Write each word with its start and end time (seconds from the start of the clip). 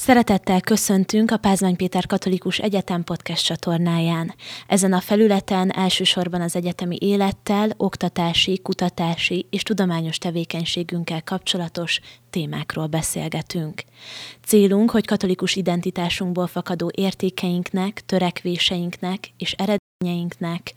Szeretettel 0.00 0.60
köszöntünk 0.60 1.30
a 1.30 1.36
Pázmány 1.36 1.76
Péter 1.76 2.06
Katolikus 2.06 2.58
Egyetem 2.58 3.04
podcast 3.04 3.44
csatornáján. 3.44 4.34
Ezen 4.66 4.92
a 4.92 5.00
felületen 5.00 5.72
elsősorban 5.72 6.40
az 6.40 6.56
egyetemi 6.56 6.96
élettel, 7.00 7.70
oktatási, 7.76 8.60
kutatási 8.62 9.46
és 9.50 9.62
tudományos 9.62 10.18
tevékenységünkkel 10.18 11.22
kapcsolatos 11.22 12.00
témákról 12.30 12.86
beszélgetünk. 12.86 13.82
Célunk, 14.44 14.90
hogy 14.90 15.06
katolikus 15.06 15.56
identitásunkból 15.56 16.46
fakadó 16.46 16.90
értékeinknek, 16.94 18.02
törekvéseinknek 18.06 19.32
és 19.38 19.52
eredményeinknek 19.52 20.72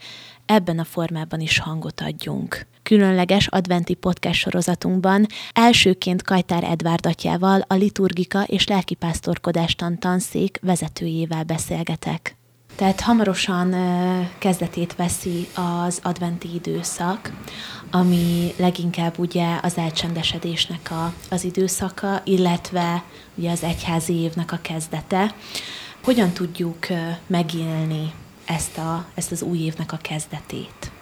ebben 0.46 0.80
a 0.80 0.84
formában 0.84 1.40
is 1.40 1.60
hangot 1.60 2.02
adjunk 2.02 2.66
különleges 2.84 3.47
adventi 3.47 3.93
podcast 3.93 4.39
sorozatunkban 4.39 5.25
elsőként 5.54 6.23
Kajtár 6.23 6.63
Edvárd 6.63 7.05
atyával, 7.05 7.65
a 7.68 7.73
liturgika 7.73 8.43
és 8.43 8.68
lelkipásztorkodástan 8.68 10.00
tanszék 10.00 10.59
vezetőjével 10.61 11.43
beszélgetek. 11.43 12.36
Tehát 12.75 13.01
hamarosan 13.01 13.75
kezdetét 14.38 14.96
veszi 14.96 15.47
az 15.54 16.00
adventi 16.04 16.54
időszak, 16.54 17.32
ami 17.91 18.54
leginkább 18.57 19.19
ugye 19.19 19.60
az 19.61 19.77
elcsendesedésnek 19.77 20.91
a, 20.91 21.13
az 21.29 21.43
időszaka, 21.43 22.21
illetve 22.24 23.04
ugye 23.36 23.52
az 23.52 23.63
egyházi 23.63 24.13
évnek 24.13 24.52
a 24.52 24.60
kezdete. 24.61 25.36
Hogyan 26.04 26.32
tudjuk 26.32 26.88
megélni 27.27 28.11
ezt, 28.46 28.77
a, 28.77 29.05
ezt 29.13 29.32
az 29.32 29.41
új 29.41 29.57
évnek 29.57 29.91
a 29.91 30.00
kezdetét? 30.02 30.93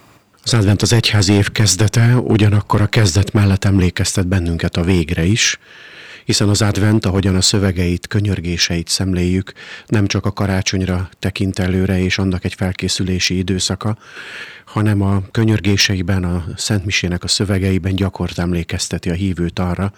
Az 0.44 0.54
advent 0.54 0.82
az 0.82 0.94
egyházi 0.94 1.34
év 1.34 1.52
kezdete, 1.52 2.16
ugyanakkor 2.16 2.82
a 2.82 2.88
kezdet 2.88 3.34
mellett 3.34 3.66
emlékeztet 3.66 4.28
bennünket 4.28 4.78
a 4.78 4.84
végre 4.84 5.24
is, 5.24 5.60
hiszen 6.26 6.50
az 6.50 6.62
advent, 6.62 7.06
ahogyan 7.06 7.36
a 7.36 7.42
szövegeit, 7.42 8.08
könyörgéseit 8.08 8.88
szemléljük, 8.88 9.54
nem 9.88 10.08
csak 10.08 10.26
a 10.26 10.32
karácsonyra 10.32 11.10
tekint 11.20 11.60
előre 11.60 12.00
és 12.00 12.18
annak 12.18 12.44
egy 12.46 12.54
felkészülési 12.54 13.38
időszaka, 13.38 13.98
hanem 14.66 15.02
a 15.02 15.22
könyörgéseiben, 15.32 16.24
a 16.24 16.46
Szentmisének 16.56 17.24
a 17.24 17.28
szövegeiben 17.28 17.96
gyakort 17.96 18.40
emlékezteti 18.40 19.10
a 19.10 19.14
hívőt 19.14 19.60
arra, 19.60 19.94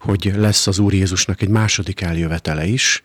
hogy 0.00 0.32
lesz 0.36 0.66
az 0.66 0.78
Úr 0.78 0.94
Jézusnak 0.94 1.42
egy 1.42 1.48
második 1.48 2.00
eljövetele 2.00 2.66
is, 2.66 3.02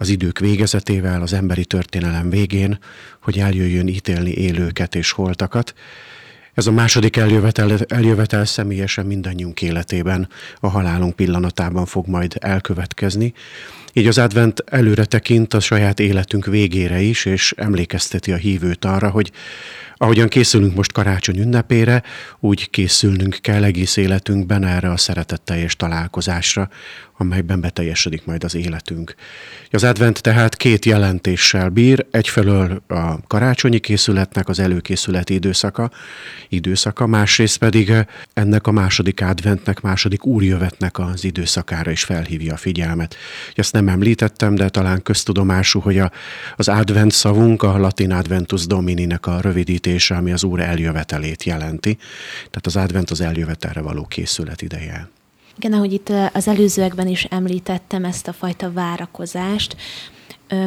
az 0.00 0.08
idők 0.08 0.38
végezetével, 0.38 1.22
az 1.22 1.32
emberi 1.32 1.64
történelem 1.64 2.30
végén, 2.30 2.78
hogy 3.22 3.38
eljöjjön 3.38 3.86
ítélni 3.86 4.30
élőket 4.30 4.94
és 4.94 5.10
holtakat. 5.10 5.74
Ez 6.54 6.66
a 6.66 6.72
második 6.72 7.16
eljövetel, 7.16 7.78
eljövetel 7.88 8.44
személyesen 8.44 9.06
mindannyiunk 9.06 9.62
életében, 9.62 10.28
a 10.60 10.68
halálunk 10.68 11.16
pillanatában 11.16 11.86
fog 11.86 12.06
majd 12.06 12.36
elkövetkezni. 12.38 13.32
Így 13.92 14.06
az 14.06 14.18
advent 14.18 14.64
előre 14.66 15.04
tekint 15.04 15.54
a 15.54 15.60
saját 15.60 16.00
életünk 16.00 16.46
végére 16.46 17.00
is, 17.00 17.24
és 17.24 17.54
emlékezteti 17.56 18.32
a 18.32 18.36
hívőt 18.36 18.84
arra, 18.84 19.10
hogy 19.10 19.32
ahogyan 20.02 20.28
készülünk 20.28 20.74
most 20.74 20.92
karácsony 20.92 21.38
ünnepére, 21.38 22.02
úgy 22.38 22.70
készülnünk 22.70 23.38
kell 23.40 23.64
egész 23.64 23.96
életünkben 23.96 24.64
erre 24.64 24.90
a 24.90 24.96
szeretetteljes 24.96 25.76
találkozásra, 25.76 26.68
amelyben 27.16 27.60
beteljesedik 27.60 28.24
majd 28.24 28.44
az 28.44 28.54
életünk. 28.54 29.14
Az 29.70 29.84
advent 29.84 30.22
tehát 30.22 30.56
két 30.56 30.84
jelentéssel 30.84 31.68
bír, 31.68 32.06
egyfelől 32.10 32.82
a 32.88 33.26
karácsonyi 33.26 33.78
készületnek 33.78 34.48
az 34.48 34.58
előkészületi 34.58 35.34
időszaka, 35.34 35.90
időszaka, 36.48 37.06
másrészt 37.06 37.58
pedig 37.58 37.92
ennek 38.32 38.66
a 38.66 38.70
második 38.70 39.22
adventnek, 39.22 39.80
második 39.80 40.26
úrjövetnek 40.26 40.98
az 40.98 41.24
időszakára 41.24 41.90
is 41.90 42.04
felhívja 42.04 42.52
a 42.54 42.56
figyelmet. 42.56 43.16
Ezt 43.54 43.72
nem 43.80 43.94
említettem, 43.94 44.54
de 44.54 44.68
talán 44.68 45.02
köztudomású, 45.02 45.80
hogy 45.80 45.98
a, 45.98 46.10
az 46.56 46.68
advent 46.68 47.12
szavunk, 47.12 47.62
a 47.62 47.78
latin 47.78 48.12
adventus 48.12 48.66
domininek 48.66 49.26
a 49.26 49.40
rövidítése, 49.40 50.16
ami 50.16 50.32
az 50.32 50.44
úr 50.44 50.60
eljövetelét 50.60 51.44
jelenti. 51.44 51.96
Tehát 52.36 52.66
az 52.66 52.76
advent 52.76 53.10
az 53.10 53.20
eljövetelre 53.20 53.80
való 53.80 54.04
készület 54.04 54.62
ideje. 54.62 55.08
Igen, 55.56 55.72
ahogy 55.72 55.92
itt 55.92 56.12
az 56.32 56.48
előzőekben 56.48 57.06
is 57.06 57.24
említettem 57.24 58.04
ezt 58.04 58.28
a 58.28 58.32
fajta 58.32 58.72
várakozást, 58.72 59.76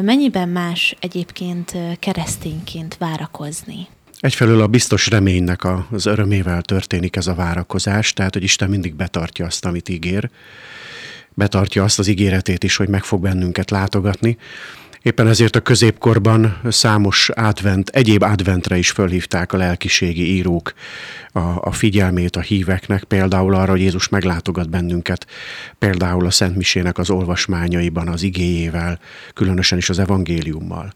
mennyiben 0.02 0.48
más 0.48 0.96
egyébként 1.00 1.76
keresztényként 1.98 2.96
várakozni? 2.96 3.86
Egyfelől 4.18 4.60
a 4.60 4.66
biztos 4.66 5.06
reménynek 5.06 5.62
az 5.90 6.06
örömével 6.06 6.62
történik 6.62 7.16
ez 7.16 7.26
a 7.26 7.34
várakozás, 7.34 8.12
tehát 8.12 8.32
hogy 8.32 8.42
Isten 8.42 8.70
mindig 8.70 8.94
betartja 8.94 9.46
azt, 9.46 9.64
amit 9.64 9.88
ígér, 9.88 10.30
betartja 11.34 11.82
azt 11.84 11.98
az 11.98 12.06
ígéretét 12.06 12.64
is, 12.64 12.76
hogy 12.76 12.88
meg 12.88 13.04
fog 13.04 13.20
bennünket 13.20 13.70
látogatni. 13.70 14.36
Éppen 15.04 15.28
ezért 15.28 15.56
a 15.56 15.60
középkorban 15.60 16.60
számos 16.68 17.28
advent, 17.28 17.88
egyéb 17.88 18.22
adventre 18.22 18.76
is 18.76 18.90
fölhívták 18.90 19.52
a 19.52 19.56
lelkiségi 19.56 20.34
írók 20.34 20.72
a, 21.32 21.38
a 21.38 21.72
figyelmét 21.72 22.36
a 22.36 22.40
híveknek, 22.40 23.04
például 23.04 23.54
arra, 23.54 23.70
hogy 23.70 23.80
Jézus 23.80 24.08
meglátogat 24.08 24.70
bennünket, 24.70 25.26
például 25.78 26.26
a 26.26 26.30
Szent 26.30 26.56
Misének 26.56 26.98
az 26.98 27.10
olvasmányaiban, 27.10 28.08
az 28.08 28.22
igéjével, 28.22 28.98
különösen 29.34 29.78
is 29.78 29.88
az 29.88 29.98
evangéliummal 29.98 30.92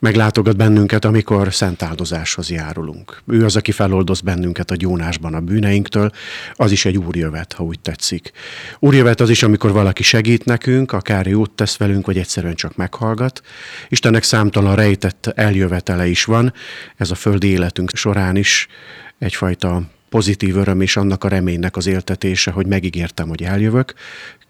meglátogat 0.00 0.56
bennünket, 0.56 1.04
amikor 1.04 1.54
szent 1.54 1.82
áldozáshoz 1.82 2.50
járulunk. 2.50 3.22
Ő 3.26 3.44
az, 3.44 3.56
aki 3.56 3.72
feloldoz 3.72 4.20
bennünket 4.20 4.70
a 4.70 4.76
gyónásban 4.76 5.34
a 5.34 5.40
bűneinktől, 5.40 6.10
az 6.54 6.72
is 6.72 6.84
egy 6.84 6.96
úrjövet, 6.96 7.52
ha 7.52 7.64
úgy 7.64 7.80
tetszik. 7.80 8.32
Úrjövet 8.78 9.20
az 9.20 9.30
is, 9.30 9.42
amikor 9.42 9.72
valaki 9.72 10.02
segít 10.02 10.44
nekünk, 10.44 10.92
akár 10.92 11.26
jót 11.26 11.50
tesz 11.50 11.76
velünk, 11.76 12.06
vagy 12.06 12.18
egyszerűen 12.18 12.54
csak 12.54 12.76
meghallgat. 12.76 13.40
Istennek 13.88 14.22
számtalan 14.22 14.74
rejtett 14.74 15.26
eljövetele 15.34 16.06
is 16.06 16.24
van, 16.24 16.52
ez 16.96 17.10
a 17.10 17.14
földi 17.14 17.46
életünk 17.46 17.90
során 17.94 18.36
is 18.36 18.66
egyfajta 19.18 19.82
pozitív 20.08 20.56
öröm 20.56 20.80
és 20.80 20.96
annak 20.96 21.24
a 21.24 21.28
reménynek 21.28 21.76
az 21.76 21.86
éltetése, 21.86 22.50
hogy 22.50 22.66
megígértem, 22.66 23.28
hogy 23.28 23.42
eljövök, 23.42 23.94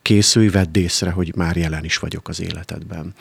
készülj, 0.02 0.48
vedd 0.48 0.78
észre, 0.78 1.10
hogy 1.10 1.32
már 1.36 1.56
jelen 1.56 1.84
is 1.84 1.96
vagyok 1.96 2.28
az 2.28 2.40
életedben. 2.40 3.14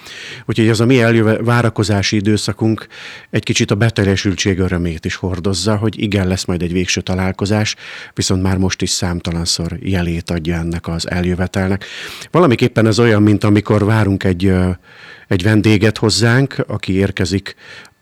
Úgyhogy 0.45 0.69
az 0.69 0.79
a 0.79 0.85
mi 0.85 1.01
eljöve, 1.01 1.44
várakozási 1.44 2.16
időszakunk 2.16 2.88
egy 3.29 3.44
kicsit 3.44 3.72
a 3.72 3.75
beteljesültség 3.75 4.59
örömét 4.59 5.06
is 5.06 5.16
hordozza, 5.16 5.75
hogy 5.75 6.01
igen, 6.01 6.28
lesz 6.28 6.45
majd 6.45 6.62
egy 6.62 6.72
végső 6.73 7.01
találkozás, 7.01 7.75
viszont 8.13 8.41
már 8.41 8.57
most 8.57 8.81
is 8.81 8.90
számtalanszor 8.90 9.78
jelét 9.81 10.29
adja 10.29 10.56
ennek 10.56 10.88
az 10.88 11.09
eljövetelnek. 11.09 11.85
Valamiképpen 12.31 12.88
ez 12.88 13.00
olyan, 13.00 13.23
mint 13.23 13.44
amikor 13.44 13.85
várunk 13.85 14.23
egy, 14.23 14.53
egy 15.28 15.44
vendéget 15.44 15.97
hozzánk, 15.97 16.56
aki 16.67 16.94
érkezik 16.94 17.56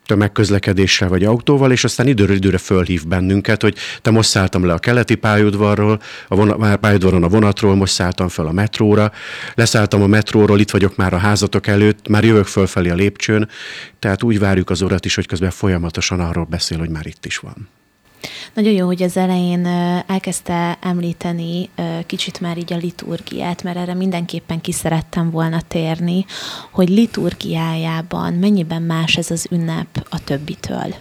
tömegközlekedéssel 0.07 1.09
vagy 1.09 1.23
autóval, 1.23 1.71
és 1.71 1.83
aztán 1.83 2.07
időről 2.07 2.35
időre 2.35 2.57
fölhív 2.57 3.07
bennünket, 3.07 3.61
hogy 3.61 3.75
te 4.01 4.11
most 4.11 4.29
szálltam 4.29 4.65
le 4.65 4.73
a 4.73 4.77
keleti 4.77 5.15
pályaudvarról, 5.15 6.01
a 6.27 6.35
vonat, 6.35 6.77
pályaudvaron 6.79 7.23
a 7.23 7.27
vonatról, 7.27 7.75
most 7.75 7.93
szálltam 7.93 8.27
fel 8.27 8.45
a 8.45 8.51
metróra, 8.51 9.11
leszálltam 9.55 10.01
a 10.01 10.07
metróról, 10.07 10.59
itt 10.59 10.71
vagyok 10.71 10.95
már 10.95 11.13
a 11.13 11.17
házatok 11.17 11.67
előtt, 11.67 12.07
már 12.07 12.23
jövök 12.23 12.45
fölfelé 12.45 12.89
a 12.89 12.95
lépcsőn, 12.95 13.49
tehát 13.99 14.23
úgy 14.23 14.39
várjuk 14.39 14.69
az 14.69 14.81
urat 14.81 15.05
is, 15.05 15.15
hogy 15.15 15.27
közben 15.27 15.51
folyamatosan 15.51 16.19
arról 16.19 16.45
beszél, 16.45 16.77
hogy 16.77 16.89
már 16.89 17.05
itt 17.05 17.25
is 17.25 17.37
van. 17.37 17.76
Nagyon 18.53 18.73
jó, 18.73 18.85
hogy 18.85 19.03
az 19.03 19.17
elején 19.17 19.65
elkezdte 20.07 20.77
említeni 20.81 21.69
kicsit 22.05 22.39
már 22.39 22.57
így 22.57 22.73
a 22.73 22.77
liturgiát, 22.77 23.63
mert 23.63 23.77
erre 23.77 23.93
mindenképpen 23.93 24.61
ki 24.61 24.71
szerettem 24.71 25.31
volna 25.31 25.61
térni, 25.61 26.25
hogy 26.71 26.89
liturgiájában 26.89 28.33
mennyiben 28.33 28.81
más 28.81 29.17
ez 29.17 29.31
az 29.31 29.47
ünnep 29.51 30.07
a 30.09 30.23
többitől. 30.23 30.95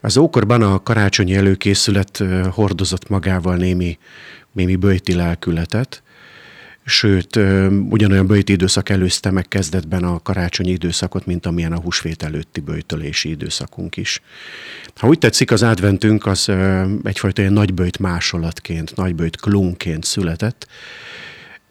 Az 0.00 0.16
ókorban 0.16 0.62
a 0.62 0.82
karácsonyi 0.82 1.34
előkészület 1.34 2.22
hordozott 2.50 3.08
magával 3.08 3.56
némi, 3.56 3.98
némi 4.52 4.76
bőjti 4.76 5.14
lelkületet, 5.14 6.02
sőt, 6.88 7.36
ugyanolyan 7.88 8.26
bőjti 8.26 8.52
időszak 8.52 8.88
előzte 8.88 9.30
meg 9.30 9.48
kezdetben 9.48 10.04
a 10.04 10.22
karácsonyi 10.22 10.70
időszakot, 10.70 11.26
mint 11.26 11.46
amilyen 11.46 11.72
a 11.72 11.80
húsvét 11.80 12.22
előtti 12.22 12.60
bőjtölési 12.60 13.28
időszakunk 13.28 13.96
is. 13.96 14.20
Ha 14.96 15.06
úgy 15.06 15.18
tetszik, 15.18 15.50
az 15.50 15.62
adventünk 15.62 16.26
az 16.26 16.50
egyfajta 17.02 17.40
ilyen 17.40 17.52
nagybőjt 17.52 17.98
másolatként, 17.98 18.96
nagybőjt 18.96 19.40
klunként 19.40 20.04
született. 20.04 20.66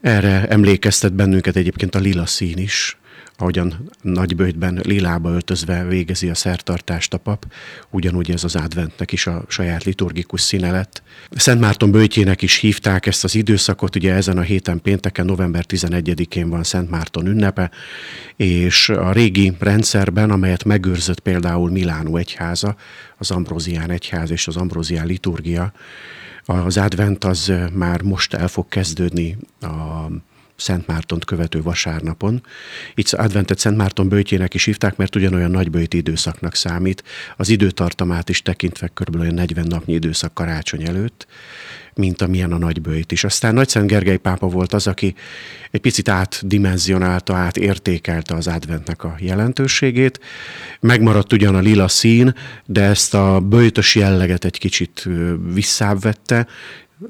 Erre 0.02 0.48
emlékeztet 0.48 1.14
bennünket 1.14 1.56
egyébként 1.56 1.96
a 1.96 2.00
lila 2.00 2.26
szín 2.26 2.58
is, 2.58 2.98
ahogyan 3.38 3.92
nagybőjtben 4.02 4.80
lilába 4.84 5.30
öltözve 5.30 5.86
végezi 5.86 6.30
a 6.30 6.36
szertartást 6.36 7.14
a 7.14 7.18
pap, 7.18 7.46
ugyanúgy 7.90 8.32
ez 8.32 8.44
az 8.44 8.56
adventnek 8.56 9.12
is 9.12 9.28
a 9.28 9.44
saját 9.48 9.84
liturgikus 9.84 10.42
színe 10.42 10.72
lett. 10.72 11.02
Szent 11.32 11.60
Márton 11.60 11.92
bőjtjének 11.92 12.42
is 12.42 12.56
hívták 12.56 13.06
ezt 13.06 13.24
az 13.24 13.36
időszakot, 13.36 13.96
ugye 13.96 14.14
ezen 14.14 14.38
a 14.38 14.42
héten 14.42 14.82
pénteken, 14.82 15.26
november 15.26 15.66
11-én 15.68 16.50
van 16.50 16.64
Szent 16.64 16.90
Márton 16.90 17.28
ünnepe, 17.28 17.72
és 18.36 18.90
a 18.90 19.12
régi 19.12 19.54
rendszerben, 19.60 20.32
amelyet 20.32 20.64
megőrzött 20.64 21.20
például 21.20 21.70
Milánó 21.70 22.18
egyháza, 22.18 22.76
az 23.18 23.32
Ambrózián 23.32 23.90
egyház 23.90 24.32
és 24.32 24.48
az 24.48 24.56
Ambrózián 24.56 25.06
liturgia, 25.06 25.74
az 26.46 26.78
advent 26.78 27.24
az 27.24 27.52
már 27.74 28.02
most 28.02 28.34
el 28.34 28.48
fog 28.48 28.68
kezdődni 28.68 29.38
a 29.62 30.08
Szent 30.58 30.88
Mártont 30.88 31.26
követő 31.26 31.62
vasárnapon. 31.62 32.44
Itt 32.96 33.12
adventet 33.12 33.60
Szent 33.60 33.78
Márton 33.78 34.10
bőtjének 34.10 34.54
is 34.54 34.66
hívták, 34.66 34.96
mert 34.96 35.16
ugyanolyan 35.16 35.52
nagybőti 35.52 35.98
időszaknak 35.98 36.56
számít. 36.56 37.04
Az 37.38 37.50
időtartamát 37.50 38.30
is 38.30 38.42
tekintve 38.42 38.88
kb. 38.88 39.20
olyan 39.20 39.34
40 39.34 39.68
napnyi 39.68 39.94
időszak 39.94 40.34
karácsony 40.34 40.84
előtt 40.84 41.28
mint 41.98 42.22
amilyen 42.22 42.52
a 42.52 42.58
nagybőjt 42.58 43.12
is. 43.12 43.24
Aztán 43.24 43.54
Nagy 43.54 43.70
Szent 43.70 43.88
Gergely 43.88 44.18
pápa 44.18 44.48
volt 44.48 44.74
az, 44.74 44.88
aki 44.88 45.16
egy 45.72 45.82
picit 45.82 46.10
átdimenzionálta, 46.10 47.36
átértékelte 47.36 48.36
az 48.36 48.48
adventnek 48.48 49.04
a 49.04 49.16
jelentőségét. 49.20 50.20
Megmaradt 50.80 51.34
ugyan 51.34 51.56
a 51.56 51.60
lila 51.60 51.88
szín, 51.88 52.36
de 52.66 52.82
ezt 52.82 53.14
a 53.14 53.40
bőjtös 53.40 53.96
jelleget 53.96 54.46
egy 54.46 54.58
kicsit 54.58 55.08
visszább 55.54 56.02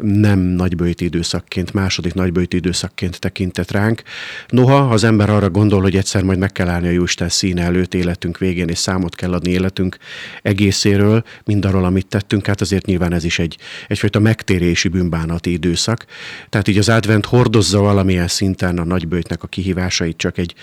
nem 0.02 0.40
nagybőjti 0.40 1.06
időszakként, 1.06 1.74
második 1.74 2.14
nagybőjti 2.14 2.56
időszakként 2.58 3.20
tekintett 3.20 3.72
ránk. 3.72 4.02
Noha 4.48 4.76
az 4.76 5.04
ember 5.04 5.30
arra 5.30 5.50
gondol, 5.50 5.82
hogy 5.82 5.96
egyszer 5.96 6.24
majd 6.24 6.40
meg 6.40 6.52
kell 6.52 6.68
állni 6.68 6.88
a 6.88 6.92
Jóisten 6.92 7.30
színe 7.30 7.64
előtt 7.64 7.94
életünk 7.94 8.38
végén, 8.38 8.68
és 8.68 8.78
számot 8.78 9.16
kell 9.16 9.34
adni 9.34 9.52
életünk 9.52 9.98
egészéről, 10.42 11.24
mindarról, 11.46 11.86
amit 11.86 12.08
tettünk, 12.08 12.46
hát 12.46 12.62
azért 12.62 12.86
nyilván 12.86 13.14
ez 13.14 13.24
is 13.24 13.40
egy, 13.40 13.58
egyfajta 13.88 14.20
megtérési 14.20 14.88
bűnbánati 14.88 15.52
időszak. 15.52 16.06
Tehát 16.50 16.68
így 16.68 16.78
az 16.78 16.90
advent 16.90 17.26
hordozza 17.26 17.80
valamilyen 17.80 18.28
szinten 18.28 18.78
a 18.78 18.84
nagybőjtnek 18.84 19.44
a 19.44 19.48
kihívásait, 19.48 20.18
csak 20.18 20.38
egy 20.38 20.56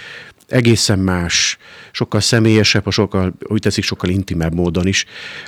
egészen 0.48 0.98
más, 0.98 1.58
sokkal 1.92 2.20
személyesebb, 2.20 2.90
sokkal, 2.90 3.34
úgy 3.46 3.60
teszik, 3.60 3.84
sokkal 3.84 4.10
intimebb 4.10 4.54
módon 4.54 4.86
is. 4.86 5.04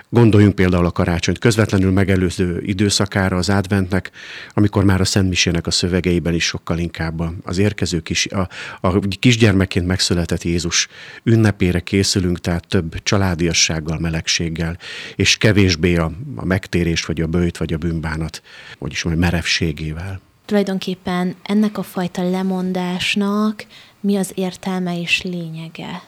Gondoljunk 0.09 0.55
például 0.55 0.87
a 0.87 0.91
karácsonyt 0.91 1.39
közvetlenül 1.39 1.91
megelőző 1.93 2.61
időszakára 2.63 3.37
az 3.37 3.49
adventnek, 3.49 4.11
amikor 4.55 4.85
már 4.85 5.01
a 5.01 5.05
Szent 5.05 5.29
Misének 5.29 5.67
a 5.67 5.71
szövegeiben 5.71 6.35
is 6.35 6.45
sokkal 6.45 6.79
inkább 6.79 7.23
az 7.45 7.59
érkező 7.59 8.01
kis, 8.01 8.27
a, 8.27 8.49
a 8.81 8.99
kisgyermekként 8.99 9.87
megszületett 9.87 10.43
Jézus 10.43 10.89
ünnepére 11.23 11.81
készülünk, 11.81 12.41
tehát 12.41 12.67
több 12.69 13.03
családiassággal, 13.03 13.99
melegséggel, 13.99 14.79
és 15.15 15.37
kevésbé 15.37 15.97
a, 15.97 16.13
a 16.37 16.45
megtérés, 16.45 17.05
vagy 17.05 17.21
a 17.21 17.27
bőjt, 17.27 17.57
vagy 17.57 17.73
a 17.73 17.79
bűnbánat, 17.79 18.43
vagyis 18.79 19.03
majd 19.03 19.19
merevségével. 19.19 20.21
Tulajdonképpen 20.47 21.35
ennek 21.43 21.79
a 21.79 21.83
fajta 21.83 22.31
lemondásnak 22.31 23.67
mi 24.07 24.17
az 24.17 24.33
értelme 24.35 25.01
és 25.01 25.23
lényege? 25.23 26.03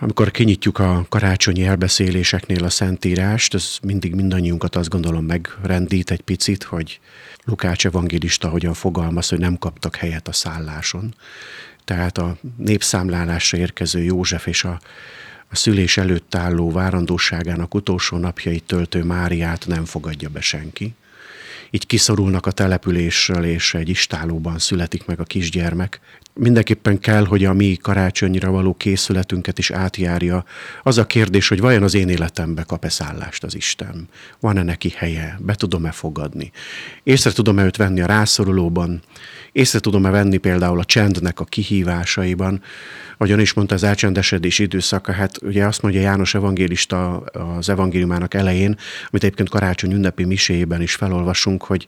Amikor 0.00 0.30
kinyitjuk 0.30 0.78
a 0.78 1.06
karácsonyi 1.08 1.64
elbeszéléseknél 1.64 2.64
a 2.64 2.70
Szentírást, 2.70 3.54
ez 3.54 3.78
mindig 3.82 4.14
mindannyiunkat 4.14 4.76
azt 4.76 4.88
gondolom 4.88 5.24
megrendít 5.24 6.10
egy 6.10 6.20
picit, 6.20 6.62
hogy 6.62 7.00
Lukács 7.44 7.86
evangélista 7.86 8.48
hogyan 8.48 8.74
fogalmaz, 8.74 9.28
hogy 9.28 9.38
nem 9.38 9.58
kaptak 9.58 9.96
helyet 9.96 10.28
a 10.28 10.32
szálláson. 10.32 11.14
Tehát 11.84 12.18
a 12.18 12.36
népszámlálásra 12.56 13.58
érkező 13.58 14.02
József 14.02 14.46
és 14.46 14.64
a, 14.64 14.80
a 15.50 15.56
szülés 15.56 15.96
előtt 15.96 16.34
álló 16.34 16.70
várandóságának 16.70 17.74
utolsó 17.74 18.16
napjait 18.16 18.64
töltő 18.64 19.04
Máriát 19.04 19.66
nem 19.66 19.84
fogadja 19.84 20.28
be 20.28 20.40
senki 20.40 20.94
így 21.70 21.86
kiszorulnak 21.86 22.46
a 22.46 22.50
településről, 22.50 23.44
és 23.44 23.74
egy 23.74 23.88
istálóban 23.88 24.58
születik 24.58 25.06
meg 25.06 25.20
a 25.20 25.24
kisgyermek. 25.24 26.00
Mindenképpen 26.38 26.98
kell, 26.98 27.24
hogy 27.24 27.44
a 27.44 27.52
mi 27.52 27.76
karácsonyra 27.82 28.50
való 28.50 28.74
készületünket 28.74 29.58
is 29.58 29.70
átjárja 29.70 30.44
az 30.82 30.98
a 30.98 31.06
kérdés, 31.06 31.48
hogy 31.48 31.60
vajon 31.60 31.82
az 31.82 31.94
én 31.94 32.08
életembe 32.08 32.62
kap-e 32.62 32.88
szállást 32.88 33.44
az 33.44 33.54
Isten? 33.54 34.08
Van-e 34.40 34.62
neki 34.62 34.92
helye? 34.96 35.38
Be 35.40 35.54
tudom-e 35.54 35.90
fogadni? 35.90 36.50
Észre 37.02 37.32
tudom-e 37.32 37.64
őt 37.64 37.76
venni 37.76 38.00
a 38.00 38.06
rászorulóban? 38.06 39.02
Észre 39.52 39.78
tudom-e 39.78 40.10
venni 40.10 40.36
például 40.36 40.78
a 40.78 40.84
csendnek 40.84 41.40
a 41.40 41.44
kihívásaiban? 41.44 42.62
Ahogyan 43.18 43.40
is 43.40 43.52
mondta, 43.52 43.74
az 43.74 43.82
elcsendesedés 43.82 44.58
időszaka, 44.58 45.12
hát 45.12 45.42
ugye 45.42 45.66
azt 45.66 45.82
mondja 45.82 46.00
János 46.00 46.34
evangélista 46.34 47.16
az 47.58 47.68
evangéliumának 47.68 48.34
elején, 48.34 48.78
amit 49.10 49.24
egyébként 49.24 49.48
karácsony 49.48 49.92
ünnepi 49.92 50.24
miséjében 50.24 50.82
is 50.82 50.94
felolvasunk, 50.94 51.62
hogy 51.62 51.86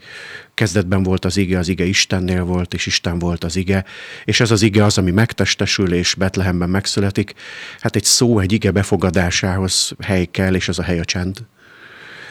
kezdetben 0.55 1.03
volt 1.03 1.25
az 1.25 1.37
ige, 1.37 1.59
az 1.59 1.69
ige 1.69 1.85
Istennél 1.85 2.45
volt, 2.45 2.75
és 2.75 2.87
Isten 2.87 3.19
volt 3.19 3.45
az 3.45 3.56
ige, 3.56 3.85
és 4.25 4.38
ez 4.40 4.50
az 4.50 4.62
ige 4.62 4.85
az, 4.85 4.99
ami 4.99 5.11
megtestesül, 5.11 5.93
és 5.93 6.14
Betlehemben 6.14 6.70
megszületik. 6.70 7.35
Hát 7.81 7.96
egy 7.96 8.05
szó, 8.05 8.38
egy 8.38 8.52
ige 8.52 8.70
befogadásához 8.70 9.93
hely 10.00 10.25
kell, 10.25 10.55
és 10.55 10.69
az 10.69 10.79
a 10.79 10.82
hely 10.82 10.99
a 10.99 11.05
csend. 11.05 11.46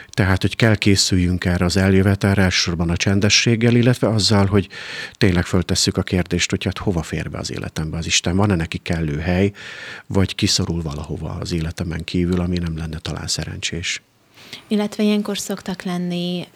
Tehát, 0.10 0.42
hogy 0.42 0.56
kell 0.56 0.76
készüljünk 0.76 1.46
erre 1.46 1.66
az 1.66 1.78
eljövetelre, 1.78 2.42
elsősorban 2.42 2.90
a 2.90 2.98
csendességgel, 2.98 3.76
illetve 3.76 4.08
azzal, 4.08 4.46
hogy 4.46 4.68
tényleg 5.14 5.46
föltesszük 5.46 5.98
a 5.98 6.04
kérdést, 6.04 6.50
hogy 6.50 6.64
hát 6.64 6.78
hova 6.78 7.02
fér 7.02 7.30
be 7.30 7.38
az 7.38 7.52
életembe 7.52 7.98
az 7.98 8.06
Isten, 8.06 8.36
van-e 8.36 8.56
neki 8.56 8.78
kellő 8.78 9.20
hely, 9.20 9.52
vagy 10.08 10.36
kiszorul 10.36 10.82
valahova 10.82 11.30
az 11.30 11.52
életemen 11.52 12.04
kívül, 12.04 12.40
ami 12.40 12.58
nem 12.58 12.78
lenne 12.78 12.98
talán 13.00 13.28
szerencsés. 13.28 14.02
Illetve 14.68 15.04
ilyenkor 15.04 15.38
szoktak 15.38 15.82
lenni, 15.82 16.48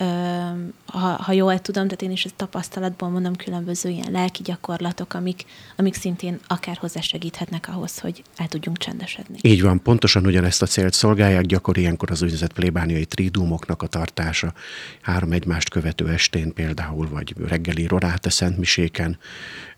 ha, 0.86 1.08
ha 1.08 1.32
jól 1.32 1.60
tudom, 1.60 1.84
tehát 1.84 2.02
én 2.02 2.12
is 2.12 2.26
ezt 2.26 2.36
tapasztalatból 2.36 3.10
mondom, 3.10 3.36
különböző 3.36 3.90
ilyen 3.90 4.12
lelki 4.12 4.42
gyakorlatok, 4.44 5.14
amik, 5.14 5.46
amik 5.76 5.94
szintén 5.94 6.40
akár 6.48 6.78
hozzásegíthetnek 6.78 7.68
ahhoz, 7.68 8.00
hogy 8.00 8.24
el 8.36 8.48
tudjunk 8.48 8.78
csendesedni. 8.78 9.38
Így 9.42 9.62
van, 9.62 9.82
pontosan 9.82 10.26
ugyanezt 10.26 10.62
a 10.62 10.66
célt 10.66 10.94
szolgálják, 10.94 11.46
gyakori 11.46 11.80
ilyenkor 11.82 12.12
az 12.12 12.22
úgynevezett 12.22 12.54
plébániai 12.54 13.06
tridumoknak 13.06 13.82
a 13.82 13.88
tartása, 13.88 14.54
három 15.02 15.32
egymást 15.32 15.70
követő 15.70 16.10
estén 16.10 16.54
például, 16.54 17.10
vagy 17.10 17.34
reggeli 17.48 17.88
roráte 17.88 18.30
szentmiséken, 18.30 19.18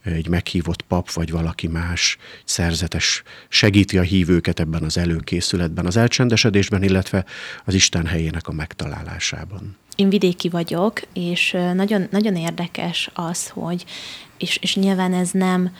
egy 0.03 0.27
meghívott 0.27 0.81
pap 0.81 1.11
vagy 1.11 1.31
valaki 1.31 1.67
más 1.67 2.17
szerzetes 2.45 3.23
segíti 3.47 3.97
a 3.97 4.01
hívőket 4.01 4.59
ebben 4.59 4.83
az 4.83 4.97
előkészületben, 4.97 5.85
az 5.85 5.97
elcsendesedésben, 5.97 6.83
illetve 6.83 7.25
az 7.65 7.73
Isten 7.73 8.05
helyének 8.05 8.47
a 8.47 8.51
megtalálásában. 8.51 9.77
Én 9.95 10.09
vidéki 10.09 10.49
vagyok, 10.49 11.01
és 11.13 11.57
nagyon, 11.73 12.07
nagyon 12.11 12.35
érdekes 12.35 13.09
az, 13.13 13.49
hogy, 13.49 13.85
és, 14.37 14.57
és 14.61 14.75
nyilván 14.75 15.13
ez 15.13 15.31
nem, 15.31 15.75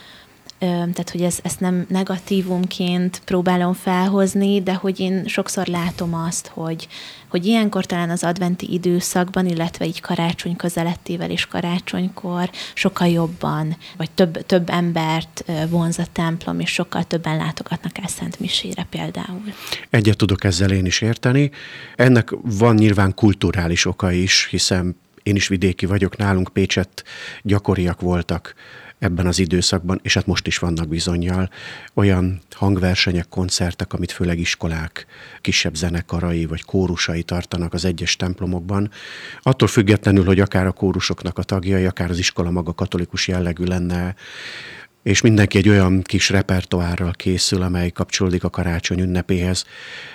tehát 0.67 1.09
hogy 1.09 1.21
ez, 1.21 1.39
ezt 1.41 1.59
nem 1.59 1.85
negatívumként 1.89 3.21
próbálom 3.25 3.73
felhozni, 3.73 4.61
de 4.61 4.73
hogy 4.73 4.99
én 4.99 5.27
sokszor 5.27 5.67
látom 5.67 6.13
azt, 6.13 6.47
hogy, 6.47 6.87
hogy 7.27 7.45
ilyenkor 7.45 7.85
talán 7.85 8.09
az 8.09 8.23
adventi 8.23 8.73
időszakban, 8.73 9.47
illetve 9.47 9.85
így 9.85 10.01
karácsony 10.01 10.55
közelettével 10.55 11.29
és 11.29 11.45
karácsonykor 11.45 12.49
sokkal 12.73 13.07
jobban, 13.07 13.77
vagy 13.97 14.11
több, 14.11 14.45
több 14.45 14.69
embert 14.69 15.43
vonz 15.69 15.99
a 15.99 16.05
templom, 16.11 16.59
és 16.59 16.71
sokkal 16.71 17.03
többen 17.03 17.37
látogatnak 17.37 17.97
el 17.97 18.07
Szent 18.07 18.39
Misére 18.39 18.87
például. 18.89 19.53
Egyet 19.89 20.17
tudok 20.17 20.43
ezzel 20.43 20.71
én 20.71 20.85
is 20.85 21.01
érteni. 21.01 21.51
Ennek 21.95 22.29
van 22.41 22.75
nyilván 22.75 23.13
kulturális 23.13 23.85
oka 23.85 24.11
is, 24.11 24.47
hiszen 24.49 25.01
én 25.23 25.35
is 25.35 25.47
vidéki 25.47 25.85
vagyok, 25.85 26.17
nálunk 26.17 26.49
Pécset 26.53 27.03
gyakoriak 27.41 28.01
voltak 28.01 28.55
ebben 28.99 29.27
az 29.27 29.39
időszakban, 29.39 29.99
és 30.03 30.13
hát 30.13 30.25
most 30.25 30.47
is 30.47 30.57
vannak 30.57 30.87
bizonyal 30.87 31.49
olyan 31.93 32.41
hangversenyek, 32.51 33.29
koncertek, 33.29 33.93
amit 33.93 34.11
főleg 34.11 34.39
iskolák, 34.39 35.05
kisebb 35.41 35.75
zenekarai 35.75 36.45
vagy 36.45 36.63
kórusai 36.63 37.23
tartanak 37.23 37.73
az 37.73 37.85
egyes 37.85 38.15
templomokban. 38.15 38.91
Attól 39.41 39.67
függetlenül, 39.67 40.25
hogy 40.25 40.39
akár 40.39 40.65
a 40.65 40.71
kórusoknak 40.71 41.37
a 41.37 41.43
tagjai, 41.43 41.85
akár 41.85 42.09
az 42.09 42.17
iskola 42.17 42.51
maga 42.51 42.73
katolikus 42.73 43.27
jellegű 43.27 43.63
lenne, 43.63 44.15
és 45.03 45.21
mindenki 45.21 45.57
egy 45.57 45.69
olyan 45.69 46.01
kis 46.01 46.29
repertoárral 46.29 47.11
készül, 47.11 47.61
amely 47.61 47.89
kapcsolódik 47.89 48.43
a 48.43 48.49
karácsony 48.49 48.99
ünnepéhez. 48.99 49.65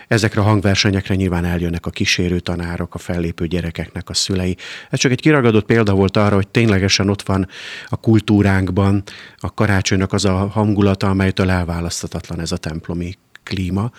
Ezekre 0.08 0.40
a 0.40 0.44
hangversenyekre 0.44 1.14
nyilván 1.14 1.44
eljönnek 1.44 1.86
a 1.86 1.90
kísérő 1.90 2.40
tanárok, 2.40 2.94
a 2.94 2.98
fellépő 2.98 3.46
gyerekeknek 3.46 4.08
a 4.08 4.14
szülei. 4.14 4.56
Ez 4.90 4.98
csak 4.98 5.12
egy 5.12 5.20
kiragadott 5.20 5.66
példa 5.66 5.94
volt 5.94 6.16
arra, 6.16 6.34
hogy 6.34 6.48
ténylegesen 6.48 7.08
ott 7.08 7.22
van 7.22 7.48
a 7.88 7.96
kultúránkban 7.96 9.02
a 9.36 9.54
karácsonynak 9.54 10.12
az 10.12 10.24
a 10.24 10.34
hangulata, 10.34 11.08
amelytől 11.08 11.50
elválaszthatatlan 11.50 12.40
ez 12.40 12.52
a 12.52 12.56
templomi 12.56 13.14
klíma. 13.48 13.90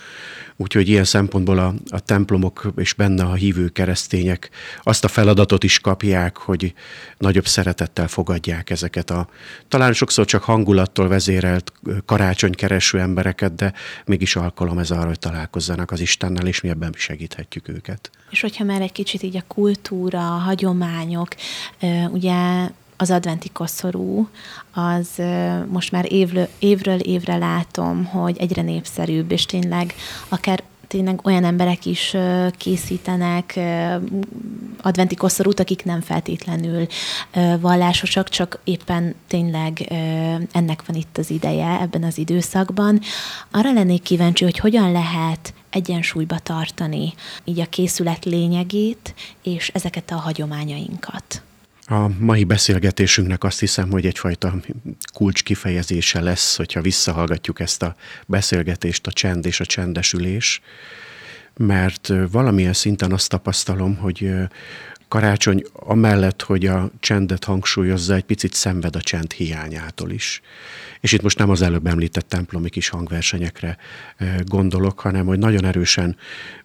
Úgyhogy 0.56 0.88
ilyen 0.90 1.04
szempontból 1.04 1.58
a, 1.58 1.74
a 1.90 2.00
templomok 2.00 2.74
és 2.78 2.94
benne 2.94 3.24
a 3.24 3.34
hívő 3.34 3.68
keresztények 3.68 4.50
azt 4.84 5.04
a 5.04 5.08
feladatot 5.08 5.64
is 5.64 5.80
kapják, 5.80 6.38
hogy 6.38 6.74
nagyobb 7.18 7.48
szeretettel 7.48 8.08
fogadják 8.08 8.70
ezeket 8.70 9.10
a 9.10 9.30
talán 9.68 9.94
sokszor 9.94 10.26
csak 10.26 10.44
hangulattól 10.44 11.08
vezérelt 11.08 11.72
karácsonykereső 12.06 13.00
embereket, 13.00 13.56
de 13.56 13.74
mégis 14.06 14.36
alkalom 14.36 14.78
ez 14.78 14.92
arra, 14.92 15.08
hogy 15.08 15.20
találkozzanak 15.20 15.92
az 15.92 16.00
Istennel, 16.00 16.48
és 16.48 16.62
mi 16.62 16.70
ebben 16.70 16.94
segíthetjük 16.98 17.68
őket. 17.68 18.10
És 18.30 18.42
hogyha 18.42 18.64
már 18.64 18.82
egy 18.82 18.92
kicsit 18.92 19.24
így 19.24 19.38
a 19.38 19.44
kultúra, 19.48 20.36
a 20.36 20.38
hagyományok, 20.38 21.28
ugye 22.10 22.70
az 23.02 23.12
adventi 23.12 23.50
koszorú, 23.50 24.28
az 24.74 25.08
most 25.68 25.92
már 25.92 26.14
évről, 26.14 26.48
évről 26.60 27.00
évre 27.00 27.38
látom, 27.38 28.06
hogy 28.06 28.38
egyre 28.38 28.62
népszerűbb, 28.62 29.32
és 29.32 29.46
tényleg 29.46 29.94
akár 30.30 30.64
tényleg 30.88 31.20
olyan 31.24 31.44
emberek 31.44 31.86
is 31.86 32.16
készítenek 32.58 33.60
adventi 34.82 35.16
koszorút, 35.16 35.60
akik 35.60 35.86
nem 35.86 36.02
feltétlenül 36.02 36.88
vallásosak, 37.60 38.30
csak 38.30 38.60
éppen 38.64 39.16
tényleg 39.28 39.94
ennek 40.52 40.86
van 40.86 40.96
itt 40.96 41.18
az 41.18 41.30
ideje 41.30 41.80
ebben 41.82 42.04
az 42.04 42.18
időszakban. 42.18 43.00
Arra 43.52 43.74
lennék 43.74 44.02
kíváncsi, 44.02 44.44
hogy 44.44 44.58
hogyan 44.58 44.92
lehet 44.92 45.54
egyensúlyba 45.70 46.40
tartani 46.40 47.14
így 47.44 47.60
a 47.60 47.66
készület 47.66 48.26
lényegét 48.26 49.14
és 49.44 49.68
ezeket 49.74 50.12
a 50.12 50.16
hagyományainkat. 50.16 51.42
A 51.92 52.10
mai 52.20 52.44
beszélgetésünknek 52.44 53.44
azt 53.44 53.60
hiszem, 53.60 53.90
hogy 53.90 54.06
egyfajta 54.06 54.56
kulcs 55.14 55.44
kifejezése 55.44 56.22
lesz, 56.22 56.56
hogyha 56.56 56.82
visszahallgatjuk 56.82 57.60
ezt 57.60 57.84
a 57.84 57.96
beszélgetést, 58.26 59.08
a 59.08 59.12
csend 59.12 59.46
és 59.46 59.60
a 59.60 59.66
csendesülés, 59.66 60.62
mert 61.58 62.12
valamilyen 62.32 62.74
szinten 62.74 63.12
azt 63.12 63.30
tapasztalom, 63.30 63.96
hogy 63.96 64.32
karácsony 65.08 65.64
amellett, 65.74 66.42
hogy 66.42 66.66
a 66.66 66.92
csendet 67.00 67.44
hangsúlyozza, 67.44 68.16
egy 68.16 68.24
picit 68.24 68.54
szenved 68.54 68.96
a 68.96 69.02
csend 69.02 69.32
hiányától 69.32 70.12
is. 70.12 70.42
És 71.00 71.12
itt 71.12 71.22
most 71.22 71.38
nem 71.38 71.50
az 71.50 71.62
előbb 71.62 71.88
említett 71.88 72.28
templomi 72.28 72.70
kis 72.70 72.90
hangversenyekre 72.90 73.78
gondolok, 74.44 75.00
hanem 75.00 75.26
hogy 75.26 75.40
nagyon 75.40 75.66
erősen 75.66 76.16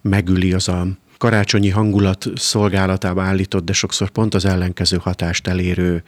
megüli 0.01 0.53
az 0.53 0.67
a 0.67 0.87
karácsonyi 1.17 1.69
hangulat 1.69 2.25
szolgálatába 2.35 3.23
állított, 3.23 3.65
de 3.65 3.73
sokszor 3.73 4.09
pont 4.09 4.33
az 4.33 4.45
ellenkező 4.45 4.97
hatást 4.97 5.47
elérő 5.47 6.03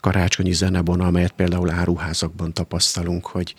karácsonyi 0.00 0.52
zenebona, 0.52 1.06
amelyet 1.06 1.32
például 1.32 1.70
áruházakban 1.70 2.52
tapasztalunk, 2.52 3.26
hogy, 3.26 3.54